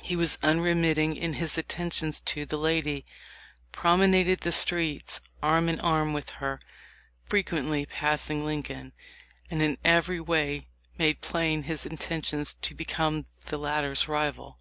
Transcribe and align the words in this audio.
He 0.00 0.16
was 0.16 0.38
unremitting 0.42 1.16
in 1.16 1.34
his 1.34 1.58
attentions 1.58 2.20
to 2.22 2.46
the 2.46 2.56
lady, 2.56 3.04
promenaded 3.72 4.40
the 4.40 4.50
streets 4.50 5.20
arm 5.42 5.68
in 5.68 5.78
arm 5.80 6.14
with 6.14 6.30
her— 6.40 6.60
frequently 7.28 7.84
passing 7.84 8.42
Lincoln— 8.46 8.94
and 9.50 9.60
in 9.60 9.76
every 9.84 10.18
way 10.18 10.68
made 10.96 11.20
plain 11.20 11.64
his 11.64 11.84
intention 11.84 12.46
to 12.62 12.74
become 12.74 13.26
the 13.48 13.58
latter's 13.58 14.08
rival. 14.08 14.58